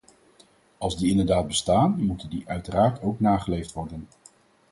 Als 0.77 0.97
die 0.97 1.09
inderdaad 1.09 1.47
bestaan, 1.47 2.03
moeten 2.05 2.29
die 2.29 2.43
uiteraard 2.47 3.01
ook 3.01 3.19
nageleefd 3.19 3.73
worden. 3.73 4.07